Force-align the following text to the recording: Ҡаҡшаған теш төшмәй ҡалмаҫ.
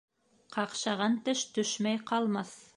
Ҡаҡшаған 0.55 1.19
теш 1.29 1.45
төшмәй 1.59 2.03
ҡалмаҫ. 2.13 2.61